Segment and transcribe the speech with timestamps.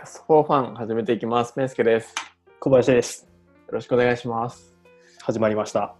[0.00, 1.52] キャストフォーファン始めていきます。
[1.52, 2.14] ペンスケです。
[2.58, 3.28] 小林です。
[3.66, 4.74] よろしくお願いします。
[5.20, 5.94] 始まりました。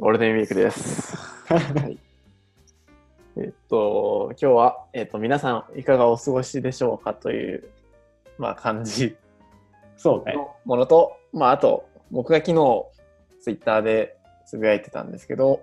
[0.00, 1.16] ゴールデンウィークです。
[1.46, 1.56] は
[1.88, 1.96] い、
[3.38, 7.70] えっと、今日は、えっと、皆さんいかがお過ごしでしょうかという、
[8.36, 9.16] まあ、感じ
[9.96, 10.34] そうね。
[10.34, 12.84] のものと、まあ、あと、僕が昨日、
[13.42, 15.60] ツイッターでつぶやいてたんですけど、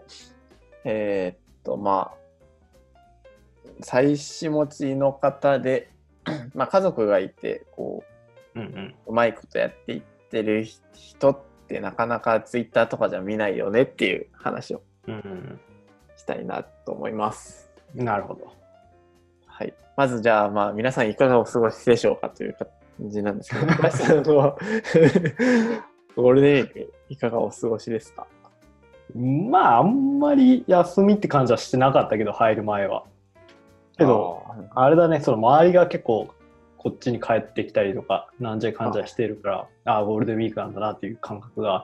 [0.85, 2.17] えーっと、まあ、
[3.81, 5.96] 妻子持ちの方で、
[6.55, 8.03] まあ、家族がいて、こ
[8.55, 8.95] う、うんうん。
[9.07, 15.59] うまいことやっていってる人ってなかなかツイッターとかじゃ見ないよねっていう話をうん
[16.15, 17.69] したいなと思います。
[17.95, 18.51] うん、なるほど。
[19.45, 19.73] はい。
[19.95, 22.67] まずじゃあ、まあ皆さんいかがお過ごしでしょうかという感
[23.09, 24.57] じなんですけど、 小林さんは
[26.15, 28.25] ゴールデンウィークいかがお過ごしですか？
[29.15, 33.03] まあ、あんまり休みって感じはしてなかったけど、入る前は。
[33.97, 34.43] けど、
[34.75, 36.29] ああれだね、その周りが結構、
[36.77, 41.79] こっちに帰ってきたりとか、なんじゃかんじゃしてるから、ああ、ゴールデンウィークなんだなっていう感覚があ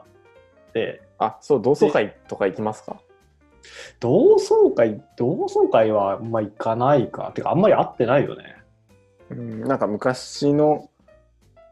[0.70, 2.98] って、あ、そう、同窓会とか行きますか？
[4.00, 7.32] 同窓会、同窓会はあんま行かないか。
[7.34, 8.58] てか、あんまり会ってないよね。
[9.30, 10.90] うん、なんか昔の、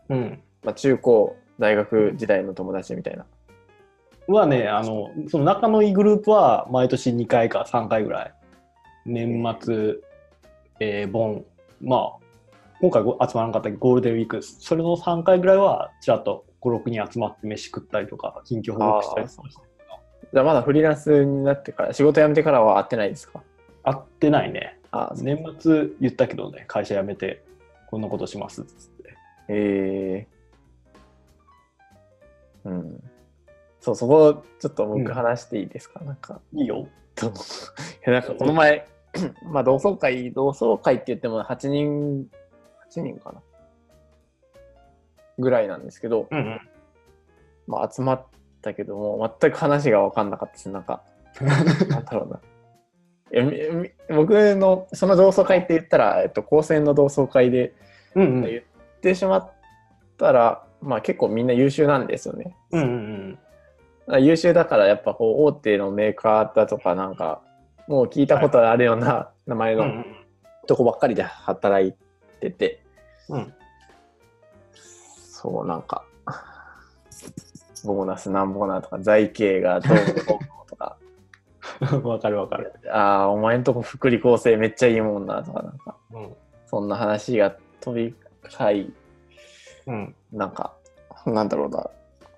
[0.09, 0.41] うん。
[0.63, 3.25] まあ、中高、大学時代の友達みたいな。
[4.27, 8.33] はね、あの、その仲のいいグループは毎年2回か3回ぐらい。
[9.05, 9.97] 年末、
[10.83, 11.45] えー、盆、
[11.79, 12.25] まあ、
[12.81, 19.61] 今回ご集まらなかったゴールデンウィーク、それの3回ぐらいは、ちらっと5、6人集まって飯食ったりとか、近況報告したりとかして。
[20.33, 23.43] じゃあまだフリーランスになってから、仕事辞めてからは会ってないですか？
[23.83, 24.79] 会ってないね。
[24.89, 27.43] あ、年末言ったけどね、会社辞めて、
[27.91, 29.15] こんなことしますっつって。
[29.49, 33.03] えー、うん。
[33.79, 36.87] そう、そこ、ちょっとうん僕話していいですか、なんか、いいよ。
[38.07, 38.87] なんかこの前、
[39.51, 42.27] まあ同窓会、同窓会って言っても8人、
[42.91, 43.41] 8人かな
[45.39, 46.61] ぐらいなんですけど、うんうん。
[47.67, 48.25] まあ集まっ
[48.61, 50.69] たけども、全く話が分かんなかったです。
[50.69, 51.01] なんか、
[51.41, 52.39] なんだろうな。
[53.33, 57.73] え僕のその同窓会って言ったら、えっと、高専の同窓会で
[58.15, 58.41] うんうん。
[58.41, 59.51] 言ってしまっ
[60.17, 62.55] たら、まあ結構みんな優秀なんですよね。
[62.71, 63.39] うんうん
[64.19, 67.41] 優秀だからやっぱこう大手のメーカーだとかなんか
[67.91, 70.05] もう聞いたことあるような名前の
[70.65, 71.93] とこばっかりで働い
[72.39, 72.81] てて、
[73.27, 73.53] うん。
[75.29, 76.05] そうなんか
[77.83, 80.97] ボーナスなんぼなとか財形がどうのこうのとか
[81.81, 82.03] うん。
[82.07, 82.73] わかるわかる。
[82.93, 86.33] ああお前んとこ福利厚生めっちゃいいもんなとかなんかうん。
[86.67, 88.15] そんな話が飛び
[88.45, 88.93] 交い
[89.87, 90.15] うん。
[90.31, 90.73] なんか
[91.25, 91.89] なんだろうな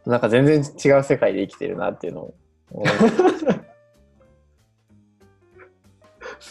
[0.08, 2.34] なんか全然違う世界で生きてるなっていうのを
[2.72, 3.64] 思いました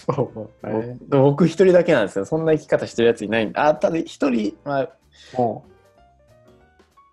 [0.06, 0.98] そうね。
[1.08, 2.24] 僕僕一人だけなんですよ。
[2.24, 3.58] そんな生き方してるやついないんで。
[3.58, 4.88] あ、ただ一人、まあ、
[5.36, 5.64] も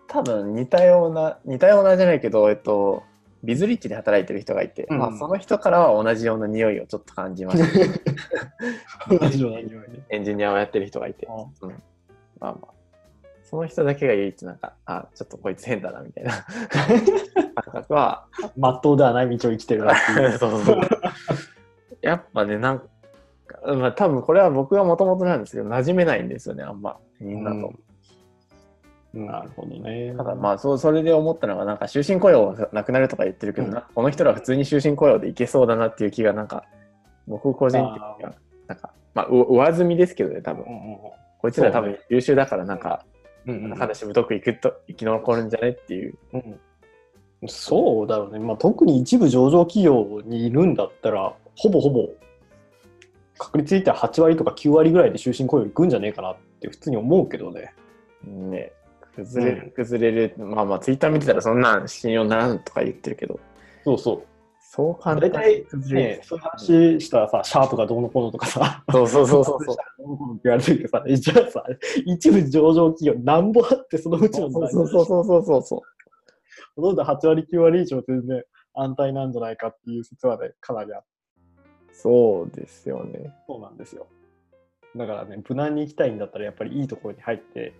[0.07, 3.03] 多分似たような、似たようなじゃないけど、えっと、
[3.43, 9.15] ビズリッチで働いてる人がいて、うんまあ、その人からは同じような匂いをちょっと感じました。
[9.15, 10.05] う、 同じような匂いね。
[10.09, 12.67] エンジニアをやってる人がいて、まあまあ、
[13.43, 16.31] その人だけが唯一なんか、あ、ちょっとこいつ変だな、みたいな
[17.63, 18.25] 感覚は、
[18.57, 20.81] まっとうではない道を生きてるなっていう そうそう。
[22.01, 22.85] やっぱね、なんか、
[23.75, 27.73] まあ多分これは僕がもともとなんですけど、馴染めないんですよね、あんま、みんなと。
[29.13, 30.13] なるほどね。
[30.15, 33.83] ただまあそうそれで思ったのがなんか終身雇用がなくなるとか言ってるけど、うん。
[33.95, 36.65] この人ら普通に終身雇用でいけそうだなっていう気がなんか
[37.27, 38.35] 僕個人的には
[38.67, 40.63] なんかまあう上積みですけどね多分。
[40.65, 40.97] うんうん
[41.41, 43.05] こいつら多分優秀だからなんか
[43.47, 46.15] うんうん話太くいくと生き残るんじゃねっていう。
[46.33, 46.59] うん。
[47.47, 52.07] そうだろうね、まあ、特に一部上場企業にいるんだったらほぼほぼ
[53.37, 57.73] 確率で言ったら8割とか9割ぐらいで終身雇用いくんじゃねえかなって普通に思うけどね。
[58.25, 58.71] ね
[59.13, 59.71] 崩れる、うん。
[59.71, 63.39] 崩れるまあまあツイッター見てたらそんなん信用ならんとか言ってるけど。
[63.83, 64.23] そうそう。
[64.61, 66.17] そう簡単に崩れる。
[66.17, 69.75] ね、そういう話したらさ、シャープがどうのこうのとかさ、そうそうそうそうそう。
[69.97, 71.63] どうのこうのって言われてるけどさ、えじゃあさ、
[72.05, 75.79] 一部上場企業なんぼあってそのうちのそうそうそうそうそうそうそう。
[76.75, 78.43] ほとんど8割9割以上全然
[78.75, 81.07] 安泰なんじゃないかっていう説はね、かなりあって
[82.01, 84.07] そうですよねそうなんですよ。
[84.95, 87.73] だからね、無難に行きたいんだったら、やっぱりいいところに入って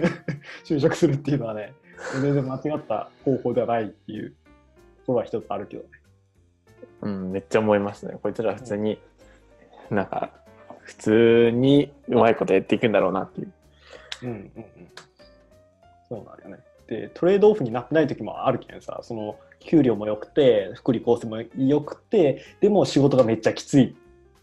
[0.64, 1.74] 就職するっていうのはね、
[2.20, 4.36] 全然間違った方法ではないっていうと
[5.06, 5.88] ころは一つあるけどね。
[7.00, 8.16] うん、めっちゃ思いますね。
[8.22, 8.98] こいつら普通に、
[9.90, 10.30] なんか、
[10.80, 13.52] 普通にうまいことやっていくんだろうなっていう。
[14.22, 14.66] うんうんうん。
[16.08, 16.62] そうなんよね。
[16.86, 23.94] で、トレードオフになってない時もあるけんさ、その、給料も良くて、福利厚生も良くて、でも仕事がめっちゃきついっ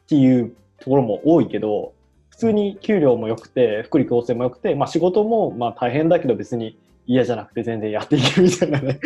[0.08, 1.94] ていうところも多いけど、
[2.30, 9.00] 普通に給料も良くて、福利厚生も良くて、まあ仕事もまあ大変だけど別に嫌じゃなくて全然やっていけるみたいなね。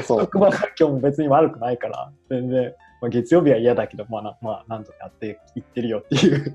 [0.00, 6.52] 職場環境も別に悪くないから、全然、まあ、月曜日は嫌だけど、まあな、まあ、なんとかやっていってるよっていう。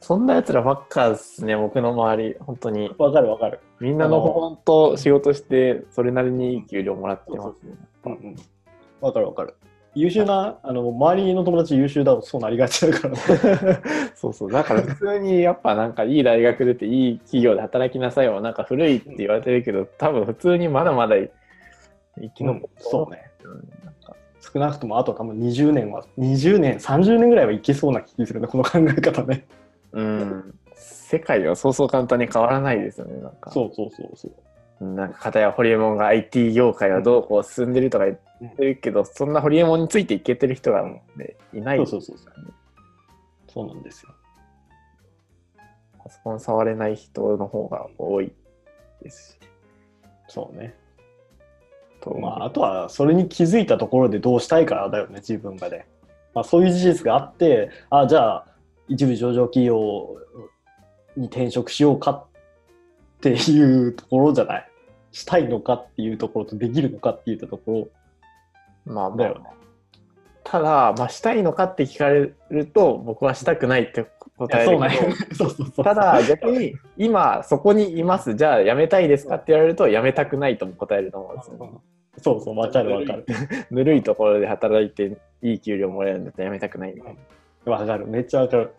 [0.00, 2.90] そんな 奴らばっかですね、僕の周り、本当に。
[2.98, 3.60] わかるわかる。
[3.80, 7.74] みんなのほほんと仕事して、それなりにいい給料もらってますね。
[8.04, 8.36] うんうん。
[9.00, 9.54] わかるわかる。
[9.94, 13.16] 優秀な、あの、周りの友達優秀だとそうなりがちだから。
[14.16, 14.50] そうそう。
[14.50, 21.30] だから普通にやっぱなんかいい大学出ていい企業で働きなさいはなんか古いって言われてるけど、多分普通にまだまだ生
[22.34, 23.30] き残ってそうね。
[23.44, 23.52] うん
[23.84, 24.16] なんか
[24.52, 29.46] 少なくともあと多分20年は、20年、30年ぐらいはいけそうな気するね、この考え方ね。
[29.92, 30.54] うん。
[30.74, 33.20] 世界はそうそう簡単に変わらないですよね。
[33.22, 33.50] なんか。
[33.50, 34.28] そうそうそうそ
[34.80, 34.84] う。
[34.84, 40.84] なんか片やホリエモンが IT 業界はどうこう進んでるとか言ってるけど、そんなホリエモンについていけてる人が、
[41.16, 42.54] ね、いないそうそうそうそう。
[43.48, 44.12] そうなんですよ。
[46.02, 48.32] パソコン触れない人の方が多い
[49.02, 49.38] ですし。
[50.28, 50.74] そうね。
[52.02, 55.86] とまあ、あとはそれに気づいたところでどうしたいからだよね、自分がね。
[56.34, 58.46] まあ、そういう事実があって、あじゃあ、
[58.88, 60.16] 一部上場企業
[61.16, 62.24] に転職しようかっ
[63.20, 64.68] ていうところじゃない？
[65.12, 67.88] したいのかっていうところとできるのかっていったとこ
[68.86, 69.50] まあまあろだよね。
[70.44, 74.06] ただ、まあ、したいのかって聞かれると、僕はしたくないって
[74.36, 74.78] 答える
[75.28, 75.50] けど。
[75.84, 81.70] ただ逆に、今そこにいます、じゃあ辞めたいですかって言われると、辞めたくないとも答えると思うんですよね。
[82.18, 83.24] そうそう、わかるわかる。
[83.70, 87.16] ぬるいところで働いていい給料もらえるんだったら辞めたくないみたい
[87.66, 87.72] な。
[87.72, 88.70] わかる、めっちゃわかる。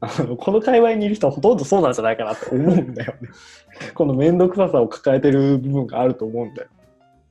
[0.38, 3.28] この界隈にいる人はほとんどそうなんじゃないかなって思うんだよね。
[3.94, 6.68] この面倒くささを抱えてる部分があると思うんだよ。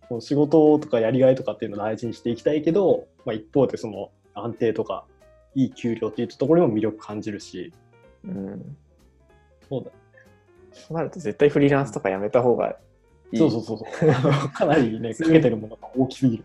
[0.08, 5.06] その仕事とかやりがいとかっていうのを大事にしていきたいけど、まあ、一方でその安定とか
[5.56, 7.74] いい給料っていうところにも魅力感じるし、
[8.24, 8.78] うん。
[9.68, 9.92] そうだ
[10.72, 12.76] そうなると絶対フリーランスとか辞めた方が
[13.32, 13.40] いい。
[13.40, 14.50] そうそうそうそう。
[14.54, 16.44] かなりね、かけてるものが大きすぎる。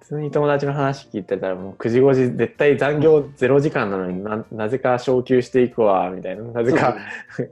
[0.00, 6.44] 普通に友達の話聞いてたらもう9時5時絶対残業0時間なのにななぜか昇給していくわみたいな。
[6.44, 6.96] なぜか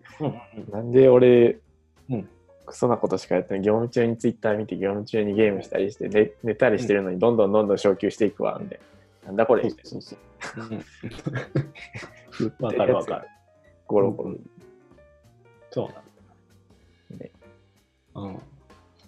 [0.73, 1.59] なんで俺、
[2.11, 2.29] うん。
[2.65, 8.79] クソなことしかやってない業務中にツイッター見て業務中にゲームしたりして寝寝たりしてるのにどんどんどんどん昇給していくわみたい
[9.25, 9.29] な。
[9.29, 10.19] なんだこれそうそうそう。
[10.59, 10.69] うん。
[12.41, 12.95] 言ってわかる。
[12.95, 13.29] わかる。
[13.87, 14.37] ゴロゴロ、
[15.71, 16.03] そうな
[18.17, 18.39] うん。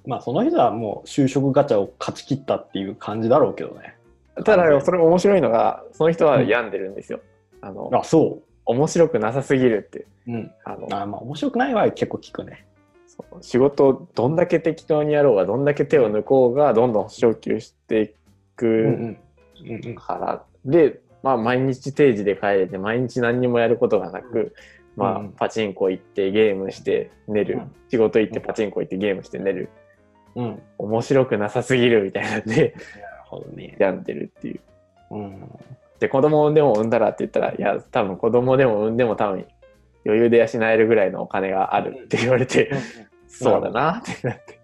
[0.06, 3.96] まあその人はもう就職ガチャを勝ち切ったっていう感じだろうけどね。
[4.44, 7.20] ただそれ面白いのがその人は病んでるんですよ、
[7.60, 10.06] あのあ、そ面白くなさすぎるってう。
[10.28, 10.50] うん。
[10.64, 12.64] あのあまあ面白くないは結構聞くね。
[13.40, 18.12] 仕事どんだけ適当にやろうがどんだけ手を抜こうがどんどん昇給していうん
[18.56, 19.18] くうん。
[19.66, 19.94] うんうん。
[19.96, 24.54] から、で、まあ、毎日定時で帰れて毎日何にもやることがなく、
[24.98, 29.70] まあうん、パチンコ行ってゲームして寝る、うん仕事行ってパチンコ行ってゲームして寝る
[30.34, 30.62] うん。
[30.76, 32.74] 面白くなさすぎるみたいなんで
[33.56, 33.76] ね。
[33.78, 34.60] 病んでるっていう。
[35.10, 35.48] うん。
[36.00, 39.46] で子供を産んでも産んだらって言ったらいや多分子供でも産んでも多分
[40.04, 42.70] 余裕で養えるぐらいのお金があるって言われて、
[43.26, 44.60] そうだなってなって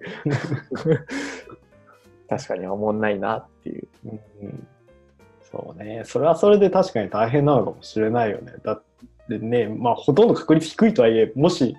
[2.28, 3.88] 確かに思んないなっていう。
[4.04, 4.10] うん
[4.42, 4.66] うん
[5.50, 6.02] そうね。
[6.04, 8.54] それはそれで確かに大変なのかもしれないよね。
[8.64, 8.93] だって
[9.28, 11.76] ね、まあほとんど確率低いとはいえ、もし、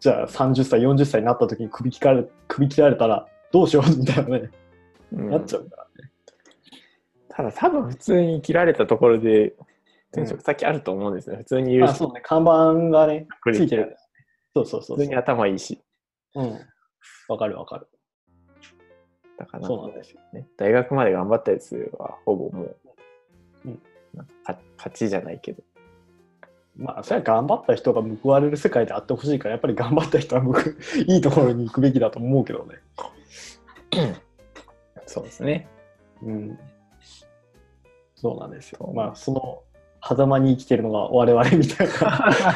[0.00, 3.90] じゃあ30歳、40歳になった時に首切られ首切られたらどうしよう？
[3.98, 4.50] みたいなね、
[5.12, 6.10] うんなっちゃうからね。
[7.28, 9.54] ただ多分普通に切られたところで
[10.12, 11.36] 転職先あると思うんですね。
[11.38, 13.96] 普通に言う人あそうね、看板がね、ついてる。
[14.54, 15.16] そうそうそうそう普通に。
[15.16, 15.82] 頭いいし。
[16.36, 16.60] うん。
[17.28, 17.88] わかるわかる。
[19.36, 20.46] だからそうなんですよね。
[20.56, 22.76] 大学まで頑張ったやつはほぼもう、
[23.64, 23.82] うん
[24.46, 25.62] 勝ちじゃないけど。
[26.76, 30.54] まあ、それは頑張った人が報われる世界であってほしいから、やっぱり頑張った人は報
[31.06, 32.76] いいところに行くべきだと思うけどね。
[35.06, 35.68] そうですね。
[36.22, 36.58] うん。
[38.16, 38.90] そうなんですよ。
[38.94, 39.60] まあ、その、
[40.06, 41.94] 狭間に生きてるのが我々みたいな。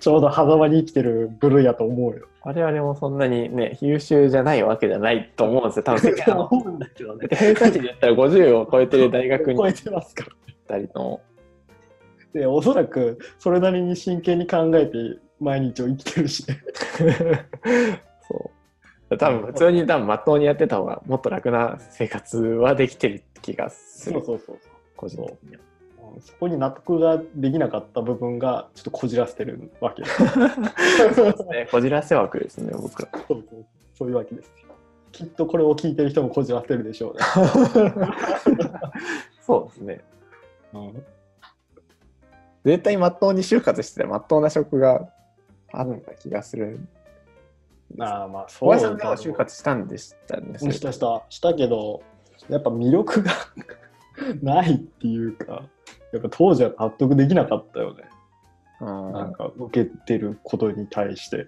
[0.00, 2.26] ちょうど狭間に生きてる部類やと思うよ。
[2.42, 5.82] 我々もそんなにね、優秀じゃないわけじゃないと思うんですよ。
[5.84, 6.14] 多分
[6.50, 7.28] 思うんだけどね。
[7.30, 10.30] 偏差値で言ったら50を超えてる大学に超えてますから。
[10.68, 11.20] たりの。
[12.38, 16.62] で、おそらくそれなりに真剣に考えて毎日を生きてるしね。
[18.28, 18.50] そ
[19.10, 19.18] う。
[19.18, 24.22] 多分普通に多分まっとうにやってた方がもっと楽な生活はできてる気がする。
[24.24, 24.58] そうそう。
[24.96, 25.62] 個人的には。
[25.62, 25.68] うん
[26.20, 30.16] そこに納得ができなかった部分がちょっとこじらせてるわけです。
[31.14, 31.68] そうですね。
[31.70, 33.08] こじらせ枠ですね、僕ら。
[33.28, 34.52] そうそうそういうわけですよ。
[35.12, 37.20] きっとこれを聞いてる人もこじらせてるでしょうね。
[39.40, 40.00] そうですね。
[40.72, 41.04] うん、
[42.68, 45.08] 絶対まっとうに就活してまっとうな職が
[45.72, 46.78] あった気がする。
[47.98, 50.58] ああまあ小林さそうんだでも就活したんでしたね。
[50.60, 52.02] うんしたしたしたけど
[52.50, 53.32] やっぱ魅力が
[54.42, 55.62] ないっていうか
[56.12, 58.04] やっぱ当時は納得できなかったよね
[58.82, 61.46] うんなんか受けてることに対して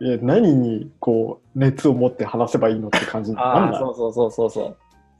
[0.00, 4.76] いや何にこう熱を持って話せばいいのって感じになんああ、ないそうそうそうそうそ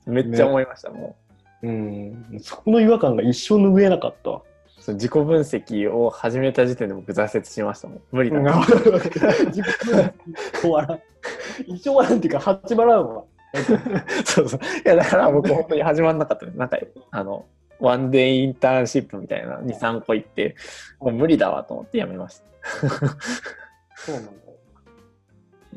[0.06, 0.10] う。
[0.10, 1.16] めっちゃ思いました、も
[1.62, 4.40] うんそこの違和感が一生拭えなかった。
[4.82, 8.00] そう自己分析を始めた時点で僕挫折しましたもん。
[8.10, 8.38] 無理だ。
[8.40, 11.00] 自己分析終わらん
[11.68, 13.24] 一生終わらんっていうか始まらんわ
[14.26, 14.60] そうそう。
[14.84, 16.58] いや、だから僕本当に始まんなかったです。
[16.58, 16.78] なんか、
[17.12, 17.46] あの、
[17.78, 20.56] ワンデイインターンシップみたいな2、3個行って、
[20.98, 22.98] もう無理だわと思ってやめました。
[23.94, 24.36] そうなんだよ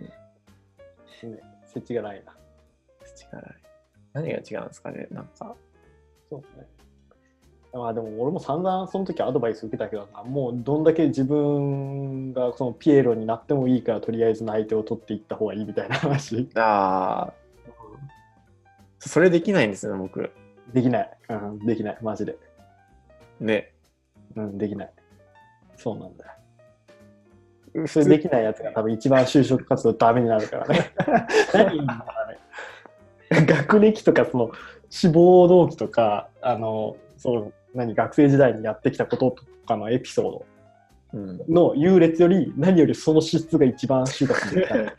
[0.01, 2.35] ね設置がないな違
[3.38, 3.55] う
[4.13, 5.55] 何が違うんですかねなんか。
[6.29, 6.75] そうですね。
[7.75, 16.48] まあでも俺も散々その時アドバイス受けたけどな、もうどんだけ自分がそのピエロになってもいいからとりあえずの相手を取っていった方がいいみたいな話。
[16.55, 17.34] ああ、
[19.00, 20.32] それできないんですよね、僕。
[20.74, 21.17] できない。
[21.29, 21.98] うん、できない。
[22.01, 22.38] マジで。
[23.41, 23.74] ね。
[24.38, 24.94] うん、できない。
[25.75, 26.25] そうなんだ
[27.88, 30.91] それできないやつが多分一番就職活動ダメになるからね。
[33.29, 34.51] 何学歴とかその
[34.89, 40.55] 志望動機とか、あの、その何学生時代にやってきたこととかのエピソー
[41.13, 44.94] うん、ドの優劣より何よりその資質が一番就活できない。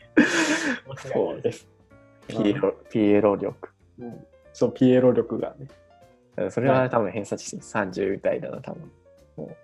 [1.13, 1.67] そうです。
[2.27, 3.69] ピエロ、ピエロ力。
[3.99, 6.49] うんそう、ピエロ力がね。
[6.49, 8.91] それは多分偏差値30代だな、多分。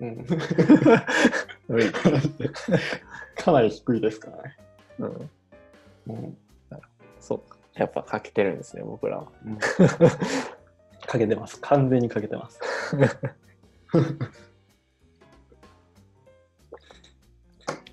[0.01, 0.23] うん。
[3.35, 4.57] かなり低いですからね。
[4.99, 5.29] うん。
[6.09, 6.37] うん
[7.19, 7.57] そうか。
[7.73, 9.31] やっぱ欠けてるんですね、僕らは。
[11.13, 11.59] かけてます。
[11.61, 12.59] 完全にかけてます。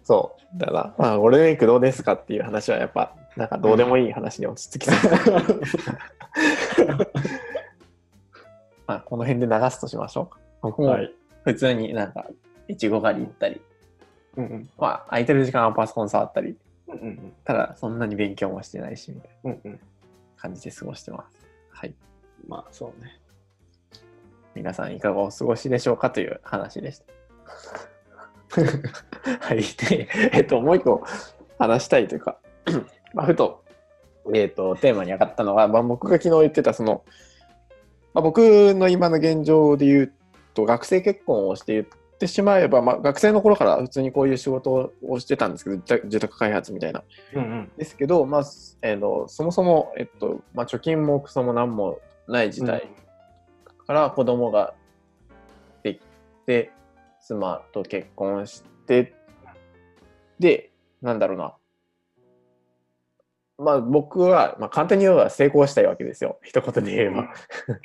[0.02, 0.58] そう。
[0.58, 5.10] だから、まあ、ゴールデンウィークどうですかっていう話はやっぱ、なんかどうでもいい話に落ち着きそう。
[8.86, 10.38] まあ、この辺で流すとしましょうか。
[10.62, 11.14] 僕もはい。
[11.44, 12.26] 普通になんか、
[12.68, 13.60] いちご狩り行ったり、
[14.36, 16.56] うんうんまあ、空いてる時間はパソコン触ったり、
[16.88, 19.78] うんうんただそんなに勉強もしてないし、みたいな。
[20.38, 21.46] 感じで過ごしてます。
[21.70, 21.94] はい。
[22.50, 23.16] まあそうね。
[24.56, 27.04] 皆さんいかがお過ごしでしょうかという話でした。
[29.40, 29.62] はい。
[29.88, 31.04] で、えっと、もう一個
[31.60, 32.38] 話したいというか、
[33.14, 33.62] まあ、ふと、
[34.34, 37.04] えっと、テーマに上がったのが、まあ、僕が昨日言ってた、その、
[38.12, 40.12] まあ、僕の今の現状で言う
[40.54, 41.86] と、学生結婚をして言っ
[42.18, 47.04] てしまえば、まあ、学生の頃から普通にこういう仕事をしてたんですけど、住住宅開発みたいな。
[47.34, 47.70] うんうん。
[47.76, 48.42] ですけど、まあ、
[48.82, 52.88] えーとそもそも、えっとまあ、貯金もクソも何もない時代
[53.86, 54.74] から子供が
[55.82, 56.00] でき
[56.46, 56.72] て、
[57.20, 59.14] 妻と結婚して、
[60.38, 60.70] で、
[61.02, 61.54] なんだろうな。
[63.58, 66.38] まあ僕は、まあ、簡単に言えば成功したいわけですよ。
[66.42, 67.16] 一言で言えば。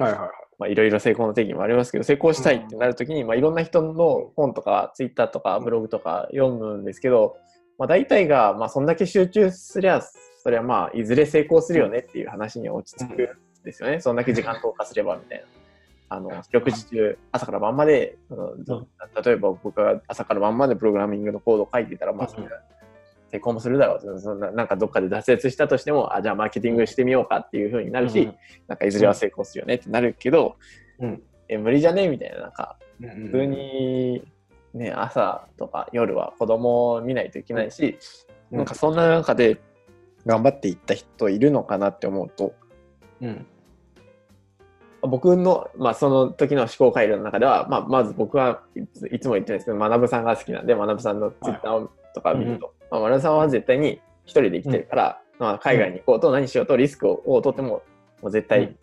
[0.05, 0.13] はい。
[0.57, 7.35] まあいろいろ成功の定義もありますけど、成功したいってなるときに、まあいろんな人の本とか、ツイッターとかブログとか読むんですけど、
[7.77, 13.99] まあ大体が、まあそんだけ集中すりゃ、それはまあいずれ成功するよねっていう話に落ち着くんですよね。
[13.99, 15.45] そんだけ時間投下すればみたいな。
[16.07, 18.17] あの、四六時中、朝から晩まで、
[19.25, 22.61] 例えば僕が朝から晩までプログラミングのコードを書いていたら、まあそれは
[23.31, 24.19] 成功もするだろう。
[24.19, 28.31] そんななんかどっかで挫折したとしても、あ、じゃあマーケティングしてみようかっていうふうになるし、
[28.67, 30.57] なんかいずれは成功するよねってなるけど、
[30.99, 31.23] うん。
[31.47, 34.31] え無理じゃねみたいな、なんか普通に、
[34.73, 37.97] ね、朝とか夜は子供を見ないといけないし、
[38.51, 38.57] うん。
[38.57, 39.59] なんかそんな中で
[40.25, 42.53] 頑張っていった人いるのかなって思うと、
[43.21, 43.47] うん
[45.07, 48.61] 僕の、まあ、その時の思考回路の中では、まあ、まず僕は
[49.09, 57.83] いつも言ってるんですけど、学さんが好きなんで、学さんのツイッターとか見ると、まあ、学さんは絶対に一人で生きてるから、まあ、海外に行こうと何しようとリスクをを取っても、
[58.21, 58.77] もう絶対、うん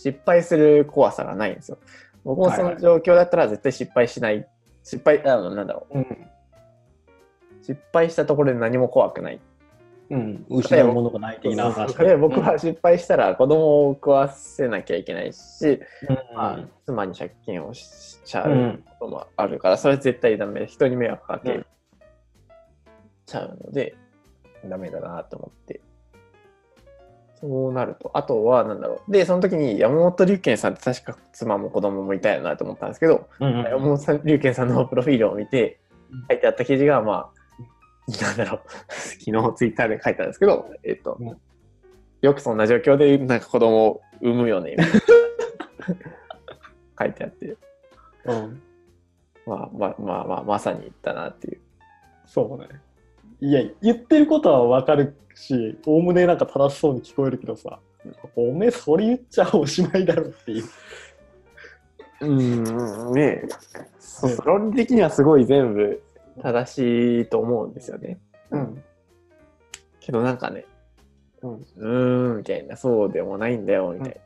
[0.00, 1.78] 失敗する怖さがないんですよ。
[2.24, 4.46] 僕もその状況だったら絶対失敗しない。
[4.84, 5.98] 失敗、あの、なんだろう。
[5.98, 6.28] うん
[7.62, 9.40] 失敗したところで何も怖くない。
[10.10, 10.46] うん。
[10.48, 11.94] 失うものがない的な話。
[11.94, 15.80] で僕は失敗したら子供を食わせなきゃいけないし、
[16.34, 21.66] まあ、妻に借金をしちゃううんこともあるから、それは絶対ダメ人に迷惑かけうん
[23.26, 23.94] ちゃうので、
[24.64, 25.80] ダメだなと思って。
[27.40, 29.12] そうなると、あとは、なんだろう。
[29.12, 35.78] で、その時に山本龍賢さんって確か妻も子供もいたよなと思ったんですけど、うんうん山本龍賢さんのプロフィールを見て
[36.28, 37.37] 書いてあった記事が、まあ、
[38.20, 41.36] なんだろう、 昨日ツイッターで書いたんですけど、えっと、うん
[42.20, 45.00] よくそんな状況でなんか子供を産むよね、みたいな
[46.98, 47.56] 書いてあって、
[48.24, 48.62] うん。
[49.46, 51.60] まあまあまあまあ、まさに言ったなっていう。
[52.26, 52.68] そうね。
[53.40, 57.78] いや、言ってることはわかるし、おおむねなんか正しそうに聞こえるけどさ、
[58.34, 60.64] おめえそれ言っちゃおしまいだろっていう。
[62.20, 63.48] うん、ねえ。
[64.00, 66.02] そうそう論理的にはすごい全部
[66.38, 68.18] 正しいと思うんですよね。
[68.50, 68.82] うん。
[70.00, 70.64] けどなんかね、
[71.42, 71.54] うん。
[71.54, 74.20] うーん、みたいな、そうでもないんだよ、みたい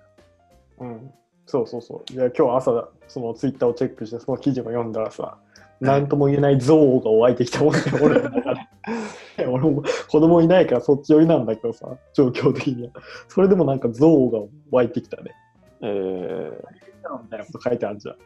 [0.78, 1.12] うん。
[1.47, 2.12] そうそうそう。
[2.12, 5.38] いや、今日朝、そのツイッターをチェックして、その記事も読んだらさ、
[5.81, 8.61] なんとも言えない憎悪が湧いてきたもんね、俺の中で。
[9.38, 12.90] いや俺も子供いないからそっち寄りなんだけどさ、状況的には。
[13.28, 14.38] それでもなんか憎悪が
[14.71, 15.33] 湧いてきたね。
[15.81, 15.88] な。
[15.88, 16.50] えー、
[17.23, 18.16] みたいなこと書いてあるじゃん。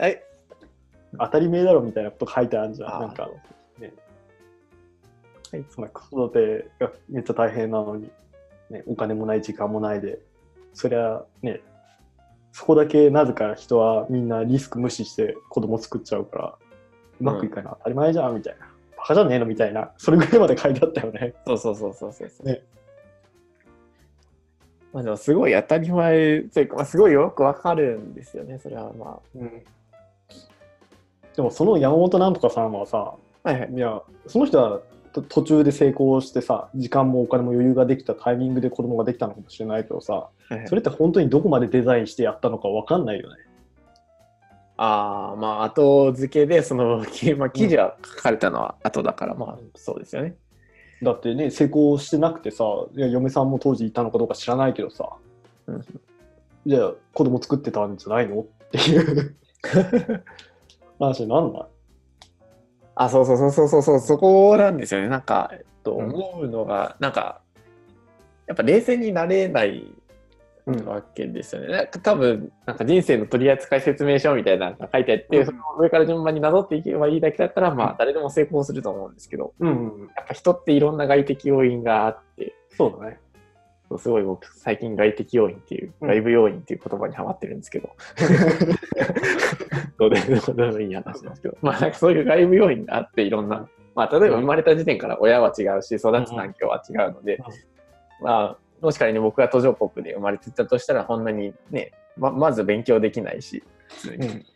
[0.00, 0.22] え、
[1.16, 3.00] 当たり前だろみたいなこと書いてあるじゃん。
[3.00, 3.28] なんか、
[3.78, 3.92] ね。
[5.52, 8.10] はいその子育てがめっちゃ大変なのに、
[8.70, 10.18] ね、お金もない時間もないで、
[10.74, 11.60] そりゃね、
[12.52, 16.54] そこだけなぜか人はみんなリスク無視して子供作っちゃうから、
[17.20, 18.66] うまくいかない、当たり前じゃんみたいな。
[18.98, 21.34] バカじゃねえのみたいな、それぐらいまで書いてあったよね。
[21.46, 22.46] そうそうそうそうそうそう。
[22.46, 22.62] ね
[24.92, 29.20] まあでもすごい当たり前というか、まあ、すごいよくわかるんですよね、それはま
[31.38, 33.14] でもその山本なんとかさんはさ、
[33.44, 33.48] あ。
[33.48, 33.72] はいはい。
[33.72, 34.80] いや、その人は
[35.12, 43.36] と途中で成功してさ、時間もお金も余裕ができたタイミングで子供ができたのかもしれないけどさ、はいはいそれって本当にどこまでデザインしてやったのかわかんないよね。
[44.78, 50.34] ああ、まあ後付けで、その、き まあ、記事は書かれたのは後だから、まあそうですよね。
[51.04, 52.64] だってね、成功してなくてさ、
[52.96, 55.08] いや嫁さんも当時いたのかどうか知らないけどさ、
[55.68, 55.84] うん
[56.66, 58.40] じゃあ子供作ってたんじゃないの？
[58.40, 59.36] っていう
[60.98, 61.62] 話になんない？
[62.94, 65.08] あ、そうそうそうそうそうそう、そこなんですよね。
[65.08, 67.40] なんか、えっと、うん思うのが、なんか、
[68.46, 69.86] やっぱ冷静になれない
[70.66, 71.68] うんわけですよね。
[71.68, 83.20] なんか多分、なんか人生の取扱説明書みたいなのが書いてあって、うんその上から順番になぞっていけばいいだけだったら、まあ誰でも成功すると思うんですけど、うん、やっぱ人っていろんな外的要因があって、そうだね。
[83.96, 86.08] すごい僕最近外的要因っていう、うん。
[86.08, 87.90] 外部要因っていう言葉にハマってるんですけど、
[89.98, 97.38] どうでもいい話なんですけど、まあなんかそういう外部要因があっていろんな、まあ例えば生まれた時点から親は違うし、育つ環境は違うので、
[98.20, 104.28] まあ、もし仮に僕が途上国で生まれてたとしたら、こんなにね、ままず勉強できないし、普通に。
[104.28, 104.46] うん。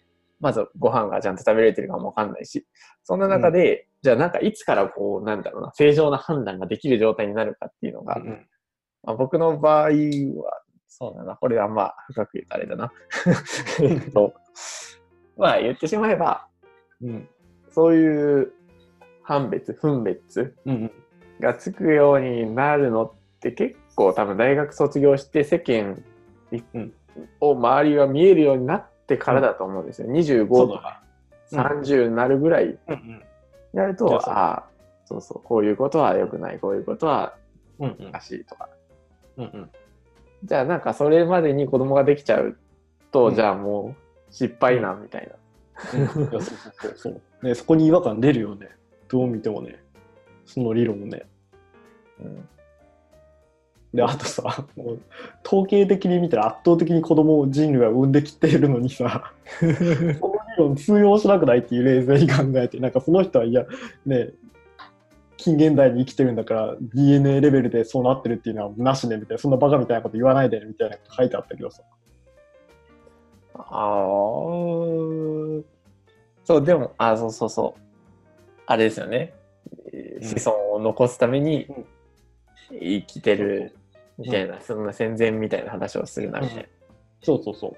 [0.41, 2.67] まずご飯がちゃんと食べられてるかもわかんないし、
[3.05, 8.47] そんな中で、じゃあなんかいつからこう、なんだろうな、正常な判断ができる状態になるかっていうのが、うん
[9.05, 12.93] まあ、僕の場合は、そうだな、これあんま深く言うとあれだな。
[13.83, 14.35] えっと、
[15.37, 16.47] まあ言ってしまえば、
[17.03, 17.29] うん。
[17.71, 18.53] そういう
[19.23, 20.93] 判別、分別うん
[21.41, 26.03] がつくようになるのって結構多分大学卒業して世間
[26.73, 26.95] うん。
[27.41, 30.09] を周りが見えるようになってからだと思うんですよ。
[30.09, 31.03] 25とか
[31.51, 31.61] うん。
[31.61, 33.23] 30になるぐらいうん
[33.73, 34.65] やると、ああ、
[35.07, 37.35] そうそう、こういうことは良くない、こういうことは
[37.79, 38.67] おかしいとか。
[38.67, 38.82] うんうん
[40.45, 42.57] じゃあなんかそれまでに子供ができちゃう
[43.11, 43.95] と、うんじゃあも
[44.31, 45.99] う失敗なみたいな。
[45.99, 48.69] いやそうそうそうそう、ね、そこに違和感出るよね。
[49.09, 49.83] どう見てもね。
[50.47, 51.23] その理論もね。
[52.21, 52.49] うん
[53.95, 55.01] で、あとさ、もう
[55.47, 60.19] 統計的に見たら圧倒的に子供を人類は産んできてるのにさ、 その理
[60.57, 63.67] 論通用しなくないっていう冷静に考えて、なんかその人は、いや、
[64.07, 64.31] ね、
[65.37, 71.83] 近現代に生きてるんだから DNA レベルでそうなってるっていうのはなしねみたいな、そんなバカみたいなこと言わないでねみたいなこと書いてあったけどさ。
[73.55, 75.63] あー
[76.45, 77.81] そう、でも、あ、そうそうそう。
[78.67, 79.33] あれですよね。
[79.93, 81.87] えーうん子孫を残すためにうん
[82.81, 83.77] 生きてる
[84.19, 86.63] みたいな、そんな戦前みたいな話をするなみたいな。
[87.23, 87.77] そうそうそう。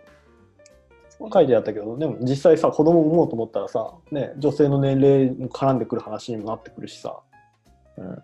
[1.32, 7.20] 書いてあったけど、でも実際さ、子供を産もうと思ったらさ、ね、女性の年齢も絡んでくる話にもなってくるしさ、
[7.96, 8.22] うん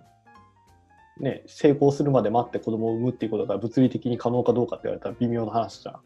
[1.21, 6.01] ね、成功するまで待って子供を産むっていうことが物理的に可能かどうかって言われたら微妙な話じゃん。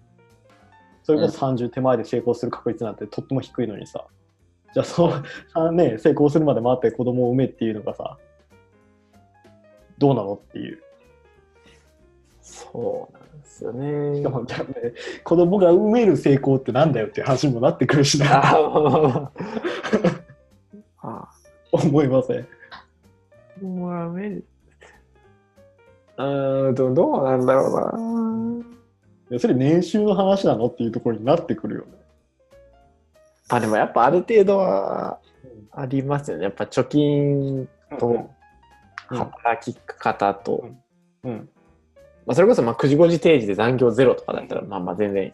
[1.04, 4.06] それこそ30手前で成功する確率なんてとっても低いのにさ、
[4.72, 5.22] じゃあその、
[5.52, 8.18] あ ね、成功するまで待って子供を産めっていうのがさ、
[9.98, 10.82] どうなのっていう。
[12.40, 14.16] そうなんですよね。
[14.16, 19.30] しかも、じゃあね、子供が産める成功ってなんだよっていう話にもなってくるしな、あ
[21.02, 21.30] あ
[21.70, 22.48] 思いません。
[23.64, 28.64] まあ、めうーんと、どうなんだろうな。
[29.30, 31.92] いやそれ年収の話なのっていうところになってくるよね。
[33.48, 35.18] あ、でもやっぱある程度は
[35.72, 36.44] ありますよね。
[36.44, 38.28] やっぱ貯金とうん
[39.08, 40.68] 働き方と、
[41.22, 41.48] うん。
[42.26, 45.32] まあ、それこそまあ9時5時定時で残業ゼロとかだったら、まあまあ全然、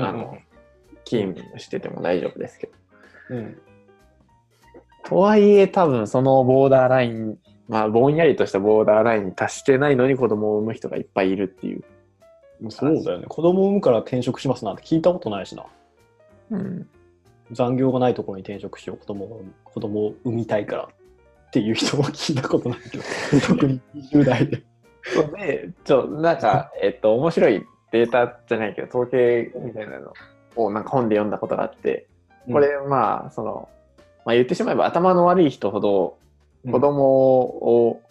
[0.00, 0.38] あの、
[1.04, 2.72] 勤務してても大丈夫ですけど。
[3.30, 3.58] うん。
[5.04, 7.38] とはいえ多分そのボーダーライン、
[7.68, 11.84] まあぼんやりとしたボーダーラインに達してないのに子供を産む人がいっぱいいるっていう。
[12.70, 13.26] そうだよね。
[13.28, 15.64] 子供を産むから転職しますなんて聞いたことないしな。
[16.50, 16.88] うん。
[17.52, 18.98] 残業がないところに転職しよう。
[18.98, 23.04] 子供を子供を産みたいからっていう人も聞いたことないけど、
[23.46, 24.62] 特に20代で。
[25.02, 30.12] そうで、ちょ、なんか、えっと、面白いデータじゃないけど、統計みたいなの
[30.56, 32.08] をなんか本で読んだことがあって、
[32.50, 33.68] これ、まあ、その、
[34.24, 36.18] まあ言ってしまえば頭の悪い人ほど
[36.64, 38.02] うん、子供を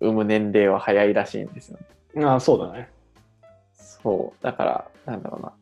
[0.00, 1.78] 産む年齢は早いらしいんですよ
[2.14, 2.24] ね。
[2.24, 2.88] ああ、そうだね。
[3.74, 4.44] そう。
[4.44, 5.52] だから、なんだろうな。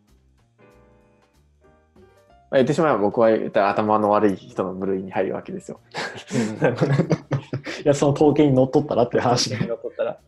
[2.51, 5.79] まあ、言ってしまえば僕は言ったら頭の悪い人の部類に入るわけですよ。
[7.85, 9.67] いや、その統計にのっとったらっていう話ね。
[9.67, 10.19] だったら。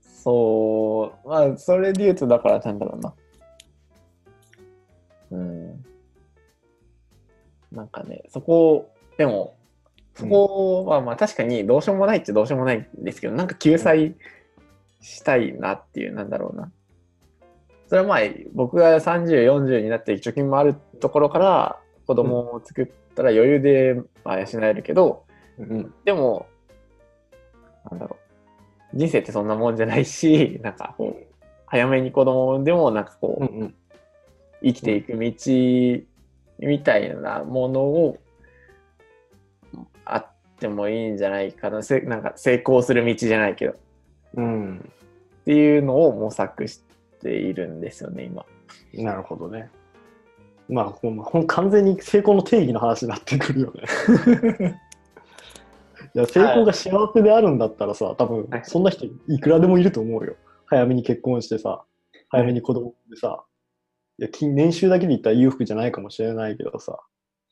[0.00, 3.14] そう、まあ、それで言うと、だから、なんだろうな。
[5.32, 5.71] うん。
[7.72, 9.56] なんかね、そこ、でも、
[10.14, 14.14] そこは、まあ確かにどうしようもないっちゃどうしようもないんですけど、なんか救済
[15.00, 16.70] したいなっていう、なんだろうな。
[17.88, 18.20] それはまあ、
[18.54, 25.24] 僕が30、40になって貯金もあるところから、子供を作ったら余裕で、まあ、養えるけど、
[25.58, 25.94] うん。
[26.04, 26.46] でも、
[27.90, 28.16] なんだろ
[28.94, 28.96] う。
[28.96, 31.26] 人生ってそんなもんじゃないし、 なんかこう、
[31.66, 33.74] 早めに子供でも、なんかこう、うんうん。
[34.62, 35.32] 生きていく道
[36.66, 38.18] みたいなものを、
[40.04, 40.26] あっ
[40.58, 41.82] てもいいんじゃないかな。
[41.82, 43.76] せなんか成功する道じゃないけど、っ
[44.34, 44.92] うん。
[45.44, 46.82] ていうのを模索し
[47.20, 48.44] ているんですよね、今。
[48.94, 49.70] なるほどね。
[50.68, 54.80] まあ、ほん完全に成功の定義の話になってくるよね。
[56.14, 60.36] いや、成功が幸せであるんだったらさ、多分はいそんな人いくらでもいると思うよ。
[60.66, 61.84] 早めに結婚してさ、
[62.28, 63.44] 早めに子供でさ、
[64.22, 66.96] いや、年収だけで言ったら裕福じゃないかもしれないけどさ、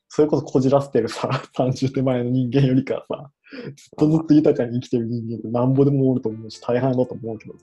[0.07, 7.59] それこそこじらせてるさ、 30手前の人間よりかさ、ずっとずっと豊かに生きてる人間ってなんぼでもおると思うし、大変だと思うけどね。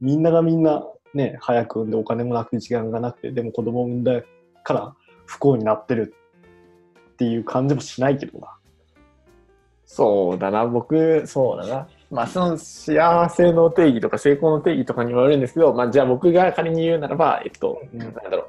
[0.00, 4.22] みんながみんなね、早く産んでお金もなくて時間がなくて、でも子供を産んだ
[4.62, 6.14] から不幸になってる
[7.12, 8.58] っていう感じもしないけどな。
[9.86, 11.88] そうだな、僕、そうだな。
[12.10, 18.44] まあ、その幸せの定義とか成功の定義とかにもよるんですけど、まあ、じゃあ僕が仮に言うならば、えっと、うんなんだろう。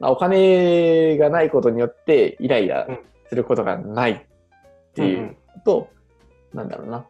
[0.00, 2.86] まあ、お金がないことによってイライラ
[3.28, 4.20] することがないっ
[4.94, 5.88] ていうと、
[6.52, 7.04] なんだろうな。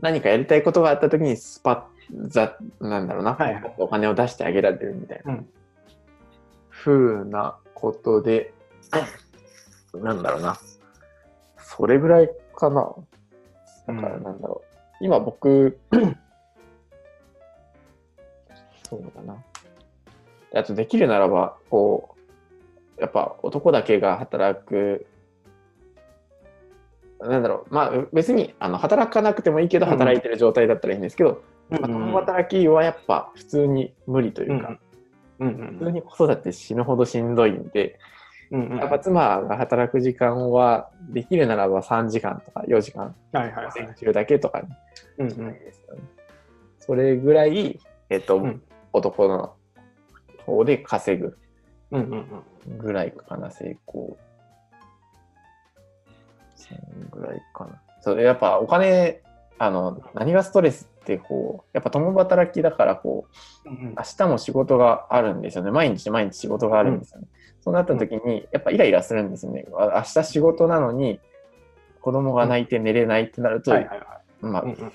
[0.00, 3.34] 何かやりたいことがあった時にスパッ、ざ、なんだろうな。
[3.34, 5.34] はいはいお金を出してあげられるみたいな。
[5.34, 5.48] うん
[6.82, 8.54] ふうなことで、
[9.94, 10.58] なんだろうな。
[11.58, 12.94] それぐらいかな。
[13.86, 14.69] だからうんなんだろう。
[15.00, 15.78] 今僕、
[18.88, 19.42] そうだな。
[20.54, 22.16] あとできるならば、こ
[22.98, 25.06] う、やっぱ男だけが働く、
[27.20, 29.92] なんだろう、まあ別にあの働かなくてもいいけど、うん。
[29.92, 31.80] 働いてる状態だったらいいんですけど、うん。
[31.80, 34.78] まあ共働きはやっぱ普通に無理というか、
[35.38, 35.76] うん。
[35.78, 37.98] 普通に子育て死ぬほどしんどいんで、
[38.50, 43.66] うんうんやっぱ妻が働く時間はできるならば3時間とか4時間、はいはいはい。
[43.66, 44.68] 午前中だけとかに
[45.18, 46.02] うんしたいですよね。
[46.78, 49.54] それぐらい、えっと、うん男の
[50.44, 51.38] 方で稼ぐ
[51.92, 54.16] うんうんうんぐらいかな、成功。
[57.10, 57.80] ぐらいかな。
[58.00, 59.22] そう、やっぱお金、
[59.58, 63.26] あの、何がストレスって、こう、やっぱ共働きだから、こ
[63.66, 65.70] う、うん明日も仕事があるんですよね。
[65.72, 67.26] 毎日毎日仕事があるんですよね。
[67.60, 69.66] そうなった時に、やっぱイライラするんですよね。
[69.76, 71.18] あ明日仕事なのに、
[72.00, 73.72] 子供が泣いて寝れないってなると。
[74.40, 74.92] まあうんうん、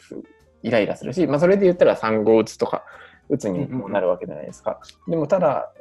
[0.64, 2.84] イライラするし、まあ、それで言ったら産後うつとか、
[3.30, 4.80] うつにもなるわけじゃないですか。
[5.08, 5.72] でもただ、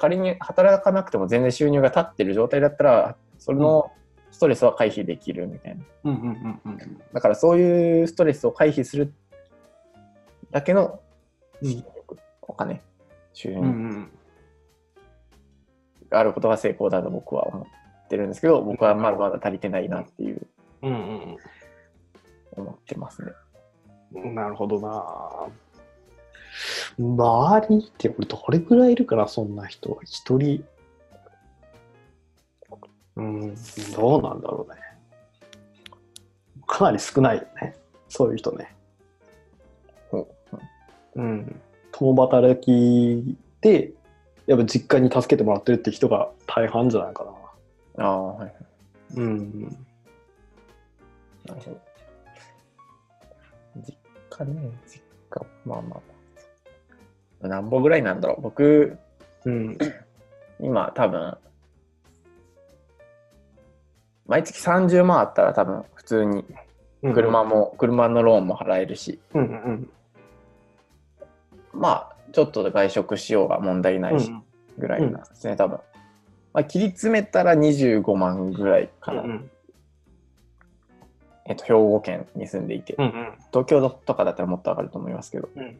[0.00, 3.92] 仮に働かなくても全然収入が立ってる状態だったら、その
[4.30, 5.84] ストレスは回避できるみたいな。
[6.04, 9.12] うんうんうんうんだからそういうストレスを回避する
[10.50, 11.00] だけの
[11.62, 11.68] うん。
[11.68, 12.80] 資金力、お金、
[13.32, 13.66] 収うん入う
[13.98, 14.10] ん。
[16.08, 17.66] があることが成功だと僕は思
[18.04, 20.46] ってるんですけど、僕はまだまだ足りてないなっていう。
[20.82, 21.36] うん
[22.52, 23.32] 思ってますね。
[24.14, 25.48] うんなるほどな。
[26.98, 30.00] 周りって俺どれぐらいいるかなそんな人。
[30.04, 30.64] 一人。
[33.16, 33.54] うん
[33.94, 34.80] どうなんだろうね。
[36.66, 37.76] かなり少ないよね。
[38.08, 38.74] そういう人ね。
[38.74, 38.79] ほ
[41.16, 41.60] うん
[41.92, 43.92] 共働きで
[44.46, 47.24] やっぱ実家に助けてもらってるって人が大半じゃないか
[47.96, 48.54] なああ、はいはい。
[49.16, 49.62] うん
[51.46, 51.80] なるほど。
[53.76, 53.96] 実
[54.30, 56.00] 家ね、実家、まあまあま
[57.44, 57.48] あ。
[57.48, 58.42] 何本ぐらいなんだろう。
[58.42, 58.98] 僕、
[59.44, 59.78] うん
[60.60, 61.36] 今多分、
[64.26, 66.44] 毎月30万あったら多分普通に
[67.02, 69.90] 車も、車のローンも払えるし、うんうん
[71.72, 74.32] まあ、ちょっとで外食しようが問題ないし、
[74.78, 75.78] ぐらいなんですね、多分。
[76.52, 79.22] まあ、切り詰めたら25万ぐらいかな。
[79.22, 79.50] うん
[81.46, 85.78] えっと、兵庫県に住んでいて、うんうん東京とかだったらもっと上がると思いますけど、うん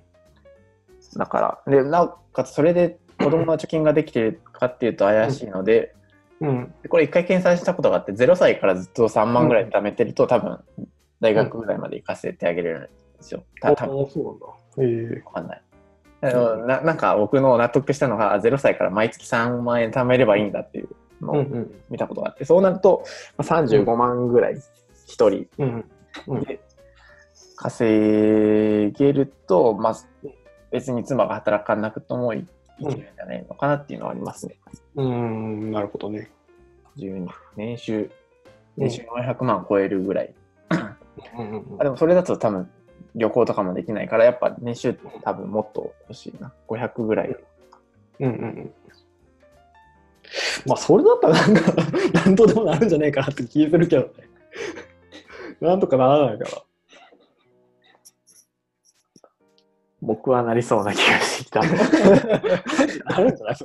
[1.16, 5.94] だから、で、なおかつそれで子供の貯金ができてるかっていうと怪しいので、
[6.40, 10.58] うんでこれ一回計算したことがあって、0歳からずっと3万ぐらい貯めてると、多分、
[11.20, 12.88] 大学ぐらいまで行かせてあげれるんで
[13.20, 13.44] すよ。
[13.60, 14.46] た多分あそうなんだ。
[14.78, 15.62] えわかんない。
[16.22, 20.88] あのななんか僕の納得したのが、あ0歳から毎月3万円貯めればいいんだっていう
[21.20, 21.46] のを
[21.88, 23.04] 見たことがあって、そうなると、
[23.38, 24.62] まあ35万ぐらい
[25.06, 25.46] 一人
[26.44, 26.60] で
[27.56, 29.96] 稼げると、まあ、
[30.70, 32.46] 別に妻が働かなくともい
[32.80, 34.56] いけるんじゃないのかなっていうのはありますね。
[34.96, 35.70] うん。
[35.70, 36.30] なるほどね。
[36.96, 38.10] 12年収、
[38.76, 40.34] 年収400万超えるぐらい。
[40.70, 40.96] あ
[41.82, 42.70] でもそれだと多分
[43.14, 46.52] 旅行とかもできないから、やっぱ年収多分もっと欲しいな。
[46.68, 47.36] 500ぐらい。
[48.20, 48.74] うんうんうん
[50.66, 51.72] まあそれだったらなんか
[52.24, 54.12] 何とでもなるんじゃないかなって気するけどね。
[55.60, 56.50] なんとかならないから。
[60.02, 61.60] 僕はなりそうな気がしてきた。
[63.06, 63.56] あるんじゃない？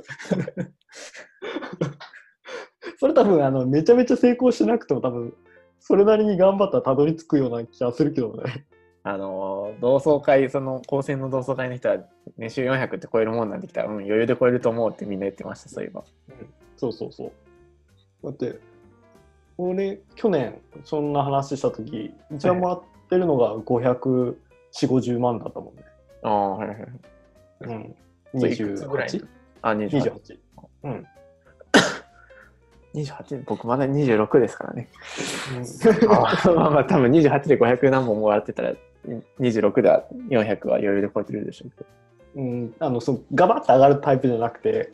[2.98, 5.34] それ多分あのめちゃめちゃ成功しなくても多分
[5.80, 8.66] それなりに頑張ったらたどり着くような気がするけどね。
[9.08, 11.98] あの同窓会、その高専の同窓会の人は
[12.36, 16.02] 年収400って超えるもんなんてきたら、うん、余裕で超えると思うってみんな言ってました、そういえば。
[16.76, 17.32] そうそうそう。
[18.24, 18.58] だって、
[19.58, 24.34] 俺、去年そんな話したとき、一番もらってるのが540、
[24.72, 25.84] 50万だったもんね。
[26.24, 26.88] ああ、はいはいはい。
[27.60, 27.96] うん。
[28.40, 29.22] そういくつぐらい 28?28。
[29.62, 30.14] あ、28。
[30.14, 30.38] 28
[30.82, 31.06] うん。
[32.96, 34.88] 28僕まだ26ですからね。
[36.56, 38.74] まあまあ多分28で500何本もらってたら
[39.40, 41.86] 26では400は余裕で超えてるでしょうけど。
[42.36, 44.92] うん、あの、そう、ガバッと上がるタイプじゃなくて、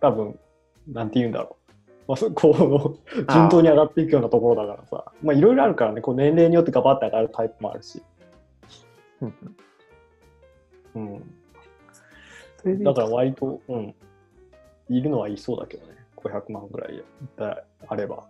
[0.00, 0.38] 多分、
[0.88, 1.70] なんて言うんだろう。
[2.08, 8.02] まあ、そ こう、順当に上がっていくようなところだからさ、まあ、いろいろあるからね、こう年齢によってガバッと上がるタイプもあるし。
[10.94, 11.22] うん。
[12.82, 13.94] だから割と、うん、
[14.88, 17.02] いるのはいそうだけどね、500万ぐらい
[17.36, 18.24] だあれば。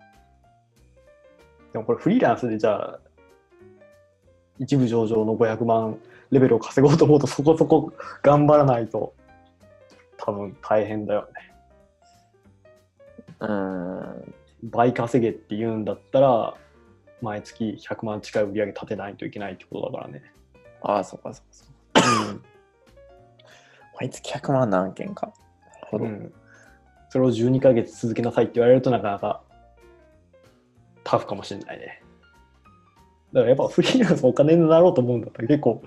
[1.73, 3.01] でもこれフリーランスでじゃあ、
[4.61, 5.99] 一部上場の500万
[6.31, 7.93] レベルを稼ごうと思うとそこそこ
[8.23, 9.15] 頑張らないと
[10.17, 11.51] 多分大変だよね。
[13.41, 14.35] うん。
[14.63, 16.55] 倍稼げって言うんだったら、
[17.23, 20.23] 毎月100万近い売り上げ立てないといけないってことだからね。
[20.83, 21.55] ああ、そうかそう
[21.95, 22.41] かそうか。
[23.99, 25.27] 毎月100万何件か。
[25.27, 26.05] なるほど。
[26.05, 26.33] うん、
[27.09, 29.43] それを12ヶ月続けなさいって言われるとなかなか
[31.03, 32.00] タフかもしれないね。
[33.33, 35.83] だからやっぱフリーランスお金になろうと思うんだったら結構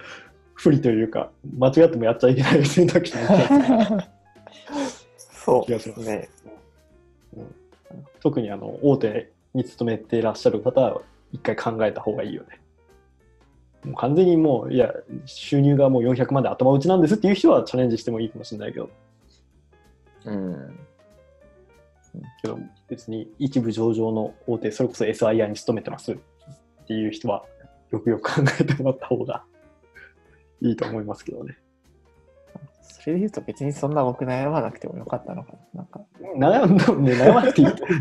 [0.53, 4.13] 不利というか間違ってもやっちゃいけない選択肢になっちゃう
[5.43, 5.65] そう。
[5.65, 6.01] 気がします。
[6.01, 6.29] ね。
[8.21, 11.01] 特にあの大手に勤めていらっしゃる方は
[11.33, 12.59] 一回考えた方がいいよね。
[13.83, 14.93] もう完全にもういや
[15.25, 18.89] 収入がもう400万で頭打ちなんですっていう人はチャレンジしてもいいかもしれないけど。
[20.25, 20.79] うん。
[22.41, 26.17] けど別に一部上場の大手それこそ SIR に勤めてます
[26.83, 27.45] っていう人は
[27.91, 29.43] よくよく考えてもらった方が
[30.61, 31.57] いいと思いますけどね。
[32.81, 35.81] それで言うと別にそんな僕悩まなくてもよかったのかな。
[35.81, 36.01] なんか、
[36.37, 37.13] 悩んだもんね。
[37.13, 37.67] 悩まなくていい。
[37.67, 37.97] と思う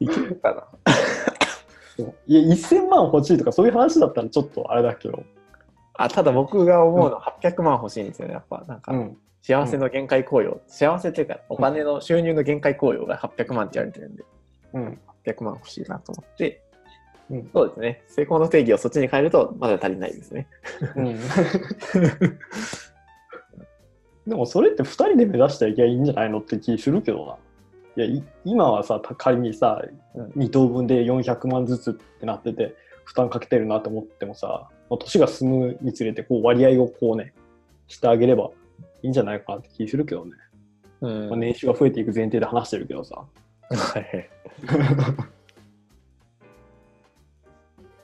[0.00, 0.66] いけるかな。
[2.26, 5.22] いや1000万欲しいとかそういう話だったらちょっとあれだけど、
[5.94, 8.34] あ、ただ僕が思うのは800万欲しいんですよね。
[8.34, 14.24] やっぱ、なんか、うん、幸せの限界効用、幸せっていうか、お金の収入の限界効用が800万って言われてるんで、
[14.72, 16.62] うん、800万欲しいなと思って、
[17.30, 18.02] うんそうですね。
[18.08, 20.48] 成功の定義をそっちに変えると、まだ足りないですね。
[20.96, 21.16] うん。
[24.26, 27.36] でもそれって2人で目指していけばいいんじゃないのって気するけどな。
[27.96, 29.82] いやい今はさ仮にさ、
[30.14, 37.32] うん2等分で400万ずつってなってて負担かけてるなと思ってもさまあ年が進むにつれてこう割合をこうね
[37.86, 38.50] してあげれば
[39.02, 40.32] いいんじゃないかなって気するけどね、
[41.00, 43.24] うんまあ、年収が増えていく前提で話してるけどさ。
[43.70, 44.30] はい。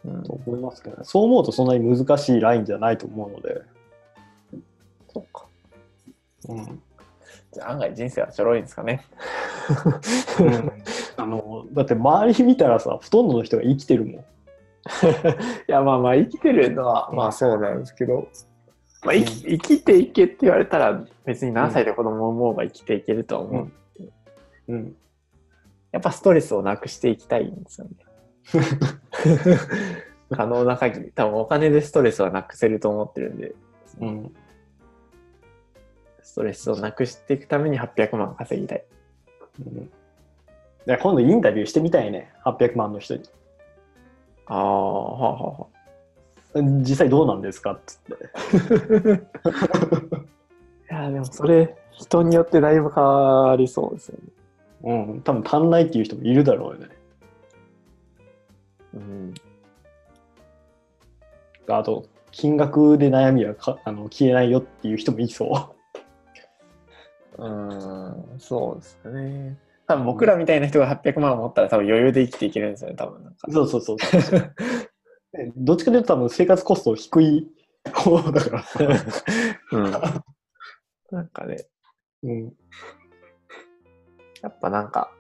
[0.07, 3.62] うんと思いますけどねそう思うとそんなに難しいラインじゃないと思うので、
[5.12, 5.47] そうか。
[6.49, 6.83] うん
[7.53, 9.05] じゃあ案外人生はちょろいんですかね。
[11.16, 14.25] あのだって周り見たらさほとんどの人が生きてるもん。
[15.69, 18.29] いや、まあまあ、生きてるのは、まあそうなんですけど、
[19.03, 23.73] まあ、生き生きていけって言われたら別に何歳で子供を産もうが生きていけるとは思う。
[24.69, 24.97] うん。
[25.92, 27.92] やっぱストレスをなくしていきたいんですよね。
[30.31, 31.13] 可能な限り。
[31.13, 33.55] 多分お金でストレスはなくせると思ってるんで、
[34.01, 34.35] うん。
[36.23, 38.85] ストレスをなくしていくために800万稼ぎたい。
[39.65, 39.91] うん、
[40.99, 43.23] 今度インタビューしてみたいね、800万の人に。
[44.47, 45.77] ああ、はあはあはあ。
[46.63, 48.25] 実際どうなんですかっつって。
[50.93, 54.25] いや、でもそれ、人によってだいぶ変わりそうですよね。
[54.83, 56.96] うん、多分足んないっていう人もいるだろうよね。
[58.97, 59.35] うん。
[61.69, 65.47] あと、金額で悩みはかあの消えないよっていう人もいそ
[67.39, 69.59] うーん、そうですよね。
[69.87, 73.53] 多分僕らみたいな人が800万持ったら多分余裕で生きていけるんですよね、多分なんかう。。
[73.53, 74.55] そうそうそうそう。
[75.57, 77.51] どっちかというと多分生活コスト低い
[77.93, 78.65] 方だから。
[79.73, 79.91] うん。
[81.13, 81.67] なんかね、
[82.23, 82.53] うん。
[84.43, 85.11] やっぱなんか、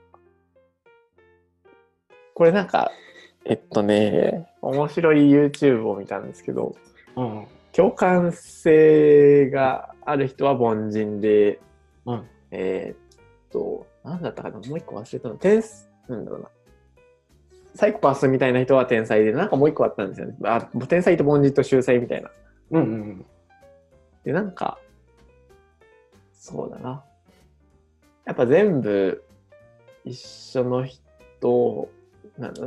[2.34, 2.90] これなんか、
[3.48, 6.74] えっとね、面白い YouTube を見たんですけど、
[7.14, 7.46] うん。
[7.72, 11.60] 共感性がある人は凡人で、
[12.06, 12.26] うん。
[12.50, 13.18] えーっ
[13.52, 15.36] と、なんだったかな、もう一個忘れたの。
[15.36, 16.48] 天才、なんだろうな。
[17.76, 20.34] サイコパスみたいな人は天才で、なんかもう一個あったんですよね。
[20.42, 22.30] あ天才と凡人と秀才みたいな。
[22.72, 23.26] うんうん。
[24.24, 24.78] で、なんか、
[26.32, 27.04] そうだな。
[28.24, 29.22] やっぱ全部
[30.04, 31.88] 一緒の人、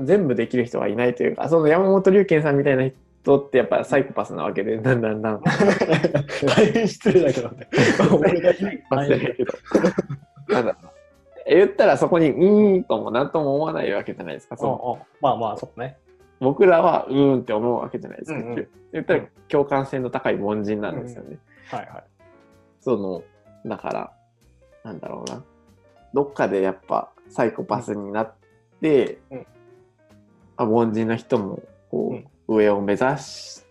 [0.03, 2.89] 全部できる人はいないというか、その山本龍拳さんみたいな
[3.23, 5.41] 人ってやっぱサイコパスなわけで、だんだんだん。
[5.41, 7.67] 大変失礼だけどね。
[8.11, 9.53] 俺が言う忘れたけど。
[10.49, 10.75] なんだ
[11.47, 14.57] 言ったらそこにうーんともなんとも思わないわけじゃないですか。
[14.57, 15.97] そのまあまあ、そうね。
[16.39, 18.39] 僕らはうーんって思うわけじゃないですか。
[18.39, 21.37] うんうん言ったら共感性の高い凡人なんですよね。
[21.69, 22.03] はいはい。
[22.79, 23.23] その、
[23.63, 24.11] だから、
[24.83, 25.43] なんだろうな。
[26.13, 28.33] どっかでやっぱサイコパスになっ
[28.81, 29.43] て、うんあ
[30.65, 33.65] 凡人の人もこう、上を目指す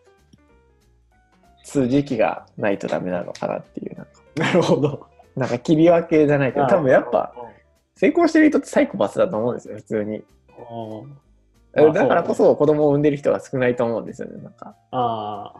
[1.65, 5.07] 時期がないとダメなのかなっていう、なんか、なるほど。
[5.37, 7.49] なんか切り分けじゃないけど、多分やっぱ、うん、
[7.95, 10.25] 成功してる人ってサイコパスだと思うんですよ、普通に。
[11.73, 14.43] だからこそ子供を産んでる人が少ないと思うんですよね。
[14.43, 15.55] なんかあ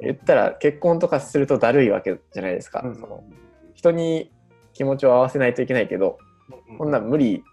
[0.00, 2.84] 言ったら結婚とかするとだるいわけじゃないですか。
[2.84, 2.94] あ。
[2.94, 3.22] その
[3.74, 4.32] 人に
[4.72, 6.18] 気持ちを合わせないといけないけど、
[6.78, 7.44] こんなん無理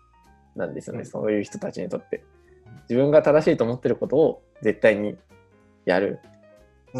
[0.55, 2.23] なんですよね、うんそういう人たちにとって。
[2.89, 5.17] 自分が正しいと思ってることを絶対に
[5.85, 6.19] やる。
[6.23, 6.35] うん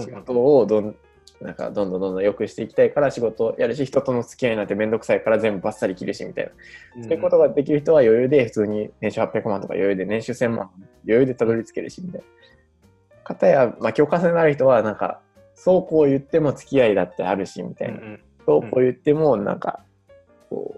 [0.04, 0.96] 仕事をどん
[1.42, 6.52] なんかどんどんどんどん良くしていきたいから仕事をやるし、人との付き合いなんてめんどくさいから全部バッサリ切るしみたい
[6.98, 7.04] な。
[7.04, 10.70] そういうことができる人は余裕で普通に年収800万とか余裕で年収1000万
[11.06, 12.28] 余裕でたどり着けるしみたいな。
[13.24, 15.20] 方や、まあ、共感性のある人はなんか
[15.56, 18.00] そうこう言っても付き合いだってあるしみたいな。
[18.46, 19.84] そうこう言ってもなんか
[20.50, 20.76] こ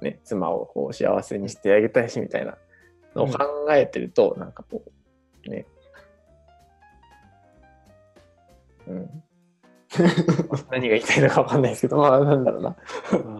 [0.00, 2.56] うね妻をこう幸せにしてあげたいしみたいなの
[3.24, 4.82] を考えてると、なんかこ
[5.46, 5.66] うね。
[8.86, 9.22] うん。
[10.70, 12.76] 何が言いたいのかわかんないですけど、まあなんだろうな。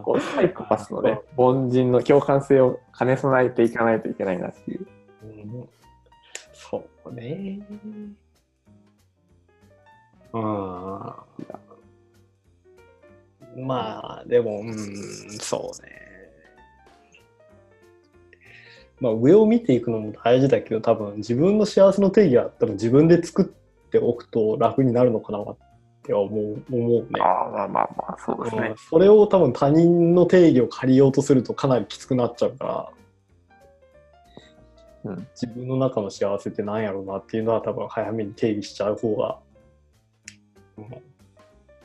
[0.02, 4.86] こうサイコパスのね、凡人の共感性を兼ね備えていかないといけないなっていう。
[5.22, 5.68] うん
[6.52, 7.60] そうね。
[10.32, 10.42] うん。
[13.66, 14.74] まあ、でも、うん、
[15.38, 15.95] そうね。
[19.00, 23.44] まあ、上を見ていくのも大事だけど、多分自分の幸せの定義は多分自分で作っ
[23.90, 25.56] ておくと楽になるのかなっ
[26.02, 27.20] て思う思うね。
[27.20, 28.76] ああ、まあまあまあ、そうですねうん。
[28.76, 32.88] それを多分他人の定義を借りようとするとかなりきつくなっちゃうから、
[35.04, 39.38] うん自分の中の幸せって何やろうなっていうのは多分早めに定義しちゃう方が、
[40.78, 40.84] うん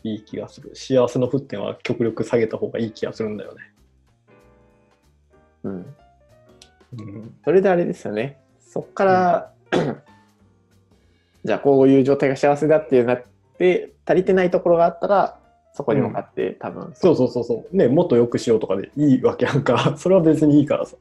[0.04, 3.62] いい気がする幸せの沸点は極力下げた方がいい気がするんだよね、
[5.64, 5.96] うん。
[6.98, 7.36] うん。
[7.44, 8.40] それであれですよね。
[8.60, 9.54] そっから、
[11.44, 13.24] じゃあこういう状態が幸せだってなっ
[13.58, 15.40] て、足りてないところがあったら、
[15.74, 16.92] そこに向かって、多分。
[16.94, 17.76] そうそうそうそう。
[17.76, 19.96] ねもっと良くしようとかでいいわけやんか。
[19.98, 20.98] それは別にいいからさ。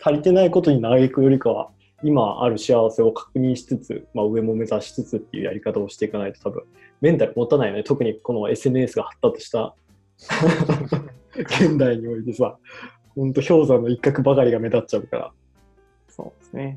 [0.00, 1.70] 足りてないことに嘆くよりかは
[2.02, 6.64] 今ある幸せを確認しつつ、まあ、上も目指しつつっていうやり方をしていかないと多分
[7.00, 7.82] メンタル持たないよね。
[7.82, 9.74] 特にこの SNS が発達した
[11.36, 12.58] 現代においてさ
[13.16, 15.32] ほんと氷山の一角ばかりが目立っちゃうから
[16.08, 16.76] そうですね。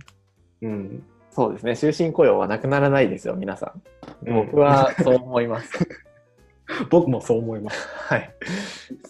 [0.62, 1.78] うんそうですね。
[1.78, 3.76] 終身雇用はなくならないですよ、皆さ
[4.26, 4.30] ん。
[4.30, 5.88] うん僕はそう思います。
[6.90, 8.34] 僕もそう思いますはい。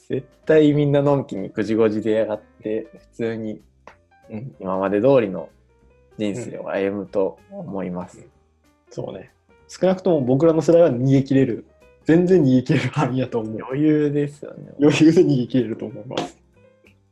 [0.10, 3.62] 絶対みんなのんきに9時5時でやがって、普通に
[4.30, 5.48] うん今まで通りの
[6.18, 8.28] 人生を歩むと思います。
[8.90, 9.32] そうね
[9.70, 11.66] 少なくとも僕らの世代は逃げ切れる
[12.04, 13.58] 全然逃げ切れる範囲やと思う。
[13.62, 14.74] 余裕ですよね。
[14.82, 16.37] 余裕で逃げ切れると思います。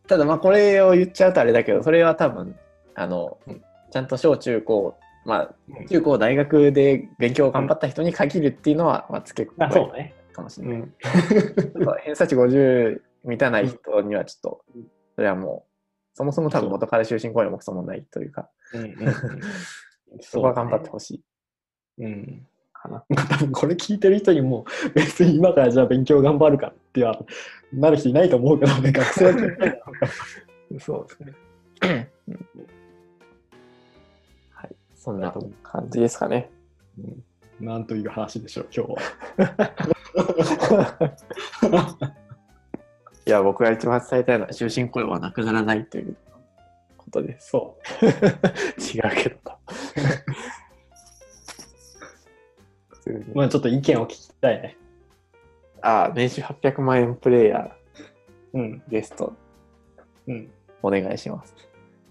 [0.07, 2.55] ただまあこれを言っちゃうとあれだけど、それは多分、
[2.95, 10.13] あのうん、ちゃんと小中高、まあうん中高大学で勉強を頑張った人に限るっていうのは、まあ付け加あ、え。
[10.33, 10.77] かもしれない。
[10.79, 10.89] うん。
[10.89, 14.83] ちょっと偏差値50満たない人にはちょっとうん、
[15.15, 15.71] それはもう、
[16.13, 18.95] そもそも多分元から終身雇用もクソもないというか、うんうん
[20.21, 21.23] そこは頑張ってほしい
[22.05, 22.47] うん。
[22.87, 23.03] かな。
[23.09, 27.19] まあ多分これ聞いてる人にも別に今からじゃあ勉強頑張るかっては
[27.73, 29.33] なる人いないと思うけどね、学生は
[30.79, 31.33] そうですね。
[34.51, 35.33] はい、そんな
[35.63, 36.49] 感じですかね。
[36.97, 37.23] うん
[37.59, 38.99] なんという話でしょう、今日は。
[43.25, 46.17] いや、僕が一番伝えたいのは、終身雇用はなくならないという
[46.97, 47.51] ことです。
[47.51, 47.77] そ
[48.77, 49.37] 違うけど
[53.05, 53.25] 通にう。
[53.35, 54.77] まあちょっと意見を聞きたいね。
[55.81, 58.83] ああ、年収800万円プレイヤーうん。
[58.87, 59.33] ゲスト、
[60.27, 60.49] うん。
[60.81, 61.53] お願いします。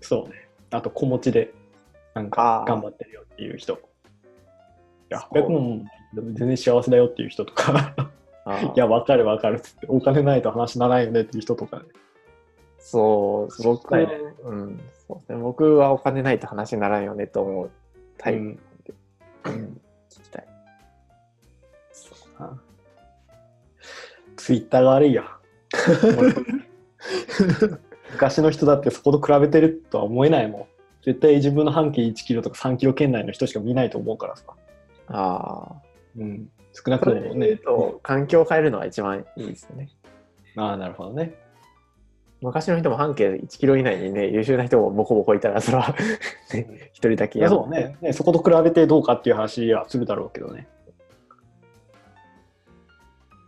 [0.00, 0.48] そうね。
[0.70, 1.52] あと、子持ちで、
[2.14, 3.74] なんか頑張ってるよっていう人。
[3.74, 3.76] い
[5.08, 5.84] や、そう800万
[6.14, 7.94] 全然幸せだよっていう人とか、
[8.76, 11.84] いや、わかるわかるっつって、お金ないと話にならないよねっていう人とかね。
[12.78, 17.70] そう、僕、はいねうんそうね、僕はお金ないと話にならんよねと思う
[18.18, 18.58] タイプ、うん
[19.46, 19.80] うん
[20.10, 20.53] 聞きたい。
[24.44, 25.24] ツイッターが悪いよ。
[28.12, 30.66] 昔の人だってそこと比べてるとは思えないもん。
[31.02, 34.44] 絶対自分の半径1キロとか3キロ圏内の人しか見ないと思うからさ。
[35.08, 35.82] ああ。
[36.18, 36.50] うん。
[36.74, 37.56] 少なくともね。
[37.56, 39.88] と、環境を変えるのが一番いいですよね。
[40.56, 41.34] ああ、なるほどね。
[42.42, 45.96] 昔の人も半径1キロ以内にね、優秀な人もボコボコいたら、それは
[46.52, 48.12] ね一人だけいやそうねね。
[48.12, 50.68] そこと比べてどうかっていう話はするだろうけどね。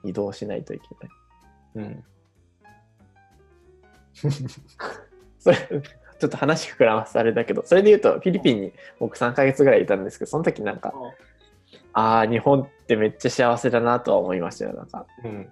[0.06, 1.10] 移動しないといけない。
[1.76, 2.04] うん。
[5.38, 5.56] それ、
[6.18, 10.94] ちょっと話膨らますとあれだけど、それで言うと、フィリピンに僕3ヶ月ぐらいいたんですけど、その時なんか、
[11.92, 14.72] ああ、日本ってめっちゃ幸せだなとは思いましたよ。
[14.74, 15.50] なんか、うん。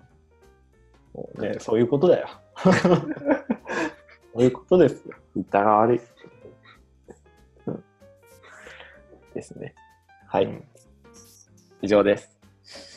[1.13, 2.29] もうねね、そういうことだよ。
[2.57, 5.17] そういうことですよ。
[5.37, 6.01] 言ったが悪い。
[7.67, 7.85] うん
[9.35, 9.75] ですね。
[10.27, 10.65] はい、うん
[11.83, 12.35] 以上です。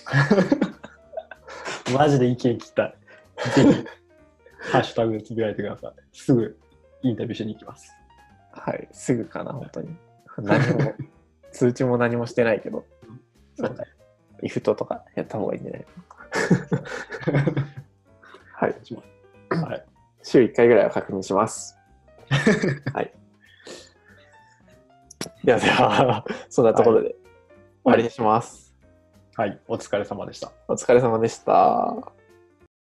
[1.93, 2.95] マジで意見聞きたい。
[3.55, 3.85] ぜひ、
[4.71, 5.93] ハッシュタグでつぶやいてください。
[6.11, 6.57] すぐ
[7.03, 7.91] インタビューしに行きます。
[8.51, 9.95] はい、すぐかな、本当に。
[10.39, 10.93] 何も、
[11.51, 12.85] 通知も何もしてないけど、
[13.57, 13.83] なんか、
[14.43, 15.85] イフトとかやった方がいいんじゃない？
[18.53, 18.75] はい。
[19.63, 19.85] はい。
[20.23, 21.77] 週1回ぐらいは確認します。
[22.93, 23.13] はい。
[25.43, 27.17] ではでは、そんなところで終
[27.85, 28.66] わりにします。
[29.37, 29.59] はい。
[29.67, 30.51] お疲れ様でした。
[30.67, 32.16] お疲れ様でした。